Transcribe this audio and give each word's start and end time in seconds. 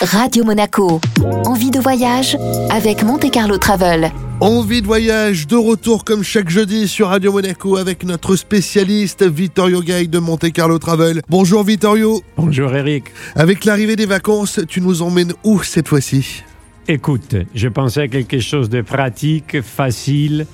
Radio 0.00 0.44
Monaco. 0.44 1.00
Envie 1.44 1.72
de 1.72 1.80
voyage 1.80 2.36
avec 2.70 3.02
Monte 3.02 3.32
Carlo 3.32 3.58
Travel. 3.58 4.12
Envie 4.38 4.80
de 4.80 4.86
voyage, 4.86 5.48
de 5.48 5.56
retour 5.56 6.04
comme 6.04 6.22
chaque 6.22 6.48
jeudi 6.48 6.86
sur 6.86 7.08
Radio 7.08 7.32
Monaco 7.32 7.76
avec 7.76 8.04
notre 8.04 8.36
spécialiste 8.36 9.24
Vittorio 9.24 9.80
Gay 9.80 10.06
de 10.06 10.20
Monte 10.20 10.52
Carlo 10.52 10.78
Travel. 10.78 11.22
Bonjour 11.28 11.64
Vittorio. 11.64 12.22
Bonjour 12.36 12.76
Eric. 12.76 13.06
Avec 13.34 13.64
l'arrivée 13.64 13.96
des 13.96 14.06
vacances, 14.06 14.60
tu 14.68 14.80
nous 14.80 15.02
emmènes 15.02 15.32
où 15.42 15.64
cette 15.64 15.88
fois-ci? 15.88 16.44
Écoute, 16.86 17.34
je 17.52 17.66
pensais 17.66 18.02
à 18.02 18.08
quelque 18.08 18.38
chose 18.38 18.68
de 18.68 18.82
pratique, 18.82 19.60
facile, 19.62 20.46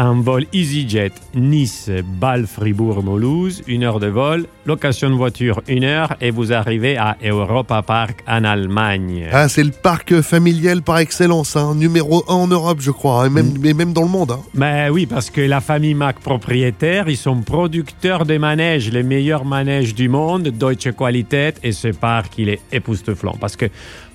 un 0.00 0.22
vol 0.22 0.46
EasyJet 0.52 1.12
Nice, 1.34 1.90
Bâle, 2.18 2.46
Fribourg, 2.46 3.02
Mulhouse, 3.04 3.62
une 3.66 3.84
heure 3.84 4.00
de 4.00 4.06
vol, 4.06 4.46
location 4.64 5.10
de 5.10 5.14
voiture 5.14 5.60
une 5.68 5.84
heure 5.84 6.14
et 6.20 6.30
vous 6.30 6.52
arrivez 6.52 6.96
à 6.96 7.16
Europa 7.22 7.82
Park 7.82 8.24
en 8.26 8.44
Allemagne. 8.44 9.28
Ah, 9.30 9.48
c'est 9.48 9.62
le 9.62 9.70
parc 9.70 10.20
familial 10.22 10.82
par 10.82 10.98
excellence, 10.98 11.54
hein, 11.56 11.74
numéro 11.74 12.24
1 12.28 12.32
en 12.32 12.46
Europe, 12.46 12.78
je 12.80 12.90
crois, 12.90 13.26
et 13.26 13.30
même, 13.30 13.52
mais 13.60 13.74
même 13.74 13.92
dans 13.92 14.02
le 14.02 14.08
monde. 14.08 14.32
hein. 14.32 14.40
Ben 14.54 14.90
oui, 14.90 15.04
parce 15.04 15.28
que 15.28 15.42
la 15.42 15.60
famille 15.60 15.94
Mac 15.94 16.18
propriétaire, 16.20 17.08
ils 17.08 17.16
sont 17.16 17.42
producteurs 17.42 18.24
de 18.24 18.38
manèges, 18.38 18.90
les 18.90 19.02
meilleurs 19.02 19.44
manèges 19.44 19.94
du 19.94 20.08
monde, 20.08 20.44
Deutsche 20.48 20.92
Qualität, 20.96 21.60
et 21.62 21.72
ce 21.72 21.88
parc, 21.88 22.38
il 22.38 22.48
est 22.48 22.60
époustouflant. 22.72 23.36
Parce 23.38 23.56
que, 23.56 23.66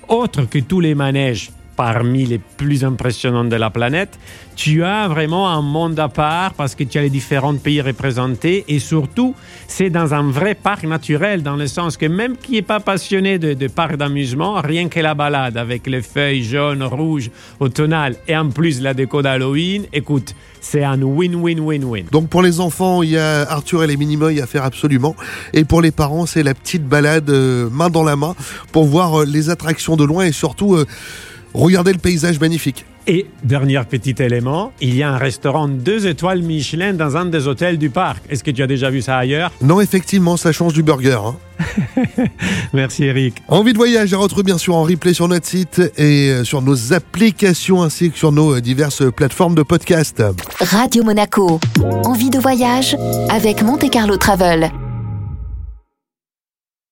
autre 0.08 0.48
que 0.48 0.58
tous 0.58 0.80
les 0.80 0.94
manèges 0.94 1.50
parmi 1.76 2.24
les 2.24 2.38
plus 2.38 2.84
impressionnants 2.84 3.44
de 3.44 3.56
la 3.56 3.70
planète, 3.70 4.18
tu 4.56 4.82
as 4.82 5.06
vraiment 5.06 5.48
un 5.50 5.60
monde 5.60 6.00
à 6.00 6.08
part 6.08 6.54
parce 6.54 6.74
que 6.74 6.82
tu 6.82 6.96
as 6.98 7.02
les 7.02 7.10
différents 7.10 7.56
pays 7.56 7.82
représentés 7.82 8.64
et 8.68 8.78
surtout, 8.78 9.34
c'est 9.68 9.90
dans 9.90 10.14
un 10.14 10.30
vrai 10.30 10.54
parc 10.54 10.84
naturel, 10.84 11.42
dans 11.42 11.56
le 11.56 11.66
sens 11.66 11.96
que 11.98 12.06
même 12.06 12.36
qui 12.36 12.52
n'est 12.52 12.62
pas 12.62 12.80
passionné 12.80 13.38
de, 13.38 13.68
parc 13.68 13.96
d'amusement, 13.96 14.60
rien 14.62 14.88
que 14.88 14.98
la 15.00 15.14
balade 15.14 15.58
avec 15.58 15.86
les 15.86 16.00
feuilles 16.00 16.42
jaunes, 16.42 16.82
rouges, 16.82 17.30
automnales 17.60 18.16
et 18.26 18.36
en 18.36 18.48
plus 18.48 18.80
la 18.80 18.94
déco 18.94 19.20
d'Halloween, 19.20 19.84
écoute, 19.92 20.34
c'est 20.60 20.82
un 20.82 21.00
win-win-win-win. 21.02 22.06
Donc 22.10 22.28
pour 22.28 22.42
les 22.42 22.58
enfants, 22.60 23.02
il 23.02 23.10
y 23.10 23.18
a 23.18 23.42
Arthur 23.42 23.84
et 23.84 23.86
les 23.86 23.96
Minimoys 23.96 24.40
à 24.40 24.46
faire 24.46 24.64
absolument. 24.64 25.14
Et 25.52 25.64
pour 25.64 25.82
les 25.82 25.92
parents, 25.92 26.26
c'est 26.26 26.42
la 26.42 26.54
petite 26.54 26.84
balade 26.84 27.28
euh, 27.30 27.68
main 27.70 27.90
dans 27.90 28.04
la 28.04 28.16
main 28.16 28.34
pour 28.72 28.86
voir 28.86 29.20
euh, 29.20 29.24
les 29.24 29.50
attractions 29.50 29.96
de 29.96 30.04
loin 30.04 30.24
et 30.24 30.32
surtout 30.32 30.74
euh, 30.74 30.86
regarder 31.56 31.92
le 31.92 31.98
paysage 31.98 32.40
magnifique. 32.40 32.84
Et 33.08 33.26
dernier 33.44 33.80
petit 33.88 34.16
élément, 34.18 34.72
il 34.80 34.96
y 34.96 35.04
a 35.04 35.10
un 35.10 35.16
restaurant 35.16 35.68
deux 35.68 36.08
étoiles 36.08 36.42
Michelin 36.42 36.92
dans 36.92 37.16
un 37.16 37.26
des 37.26 37.46
hôtels 37.46 37.78
du 37.78 37.88
parc. 37.88 38.24
Est-ce 38.28 38.42
que 38.42 38.50
tu 38.50 38.62
as 38.64 38.66
déjà 38.66 38.90
vu 38.90 39.00
ça 39.00 39.16
ailleurs? 39.16 39.52
Non, 39.62 39.80
effectivement, 39.80 40.36
ça 40.36 40.50
change 40.50 40.72
du 40.72 40.82
burger. 40.82 41.18
hein. 41.24 41.36
Merci 42.72 43.04
Eric. 43.04 43.42
Envie 43.48 43.72
de 43.72 43.78
voyage 43.78 44.12
à 44.12 44.18
retrouver 44.18 44.42
bien 44.42 44.58
sûr 44.58 44.74
en 44.74 44.82
replay 44.82 45.14
sur 45.14 45.28
notre 45.28 45.46
site 45.46 45.80
et 45.96 46.30
euh, 46.30 46.44
sur 46.44 46.62
nos 46.62 46.92
applications 46.92 47.82
ainsi 47.82 48.10
que 48.10 48.18
sur 48.18 48.32
nos 48.32 48.56
euh, 48.56 48.60
diverses 48.60 49.04
plateformes 49.12 49.54
de 49.54 49.62
podcast. 49.62 50.22
Radio 50.60 51.04
Monaco. 51.04 51.60
Envie 52.04 52.30
de 52.30 52.38
voyage 52.38 52.96
avec 53.30 53.62
Monte 53.62 53.88
Carlo 53.88 54.16
Travel. 54.16 54.70